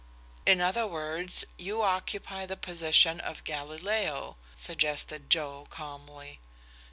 "In 0.47 0.61
other 0.61 0.87
words, 0.87 1.45
you 1.59 1.83
occupy 1.83 2.47
the 2.47 2.57
position 2.57 3.19
of 3.19 3.43
Galileo," 3.43 4.35
suggested 4.55 5.29
Joe, 5.29 5.67
calmly. 5.69 6.39